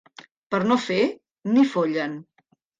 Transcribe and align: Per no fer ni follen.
Per 0.55 0.61
no 0.71 0.77
fer 0.85 0.97
ni 1.53 1.69
follen. 1.77 2.19